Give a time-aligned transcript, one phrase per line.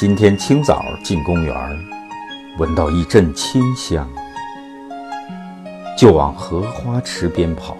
[0.00, 1.54] 今天清早进公园，
[2.56, 4.08] 闻到一阵清香，
[5.94, 7.76] 就往荷花池边跑。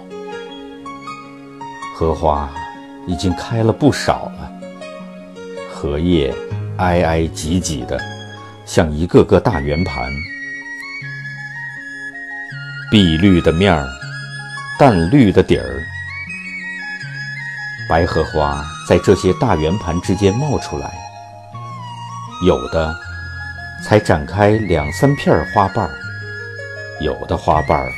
[1.96, 2.50] 荷花
[3.06, 4.52] 已经开了不少了，
[5.72, 6.30] 荷叶
[6.76, 7.98] 挨挨挤挤的，
[8.66, 10.12] 像一个个大圆盘，
[12.90, 13.88] 碧绿的面儿，
[14.78, 15.82] 淡绿的底儿，
[17.88, 20.99] 白荷花在这些大圆盘之间冒出来。
[22.42, 22.96] 有的
[23.82, 25.90] 才展开两三片花瓣儿，
[27.00, 27.92] 有的花瓣儿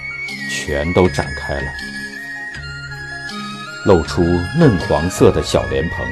[0.51, 1.69] 全都展开了，
[3.85, 4.23] 露出
[4.59, 6.05] 嫩黄色的小莲蓬；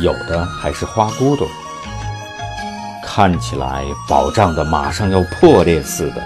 [0.00, 1.48] 有的还是花骨朵，
[3.02, 6.22] 看起来饱胀的马上要破裂似的。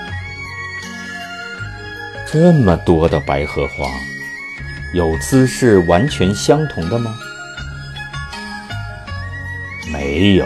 [2.26, 3.86] 这么多的白荷花，
[4.92, 7.16] 有姿势完全相同的吗？
[9.94, 10.44] 没有，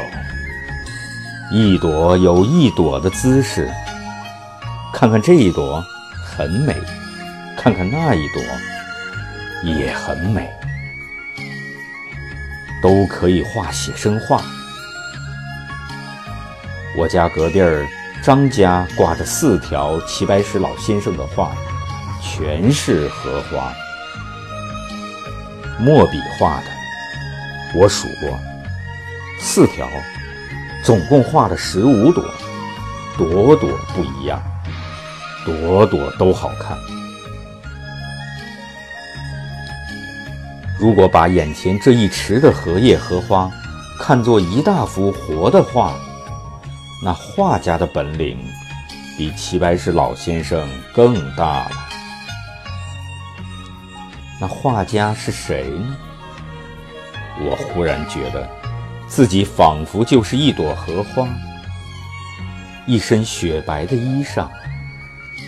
[1.50, 3.66] 一朵有一朵的姿势。
[4.92, 5.82] 看看这一朵，
[6.22, 6.74] 很美；
[7.56, 10.50] 看看那一朵，也很美。
[12.82, 14.42] 都可以画写生画。
[16.94, 17.86] 我家隔壁儿
[18.22, 21.56] 张家挂着四条齐白石老先生的画，
[22.20, 23.72] 全是荷花，
[25.78, 26.66] 墨笔画的。
[27.74, 28.38] 我数过。
[29.58, 29.88] 四条，
[30.84, 32.24] 总共画了十五朵，
[33.16, 34.41] 朵朵不一样，
[35.44, 36.78] 朵朵都好看。
[40.78, 43.50] 如果把眼前这一池的荷叶荷花
[43.98, 45.98] 看作一大幅活的画，
[47.04, 48.38] 那画家的本领
[49.16, 51.70] 比齐白石老先生更大了。
[54.41, 55.97] 那画家是谁呢？
[57.41, 58.57] 我忽然觉得。
[59.08, 61.26] 自己仿佛就是一朵荷花，
[62.86, 64.48] 一身雪白的衣裳，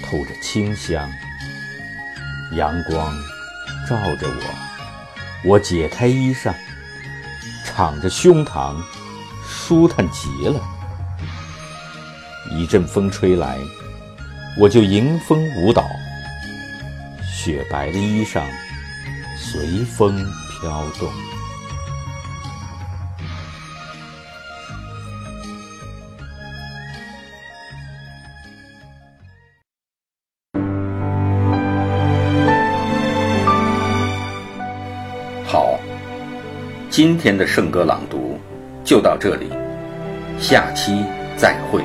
[0.03, 1.09] 透着清香。
[2.57, 3.15] 阳光
[3.89, 6.53] 照着我，我解开衣裳，
[7.65, 8.75] 敞着胸膛，
[9.47, 10.61] 舒坦极了。
[12.51, 13.57] 一阵风吹来，
[14.59, 15.85] 我就迎风舞蹈，
[17.23, 18.43] 雪白的衣裳
[19.37, 21.09] 随风飘动。
[37.03, 38.39] 今天的圣歌朗读
[38.85, 39.49] 就到这里，
[40.39, 41.03] 下期
[41.35, 41.83] 再会。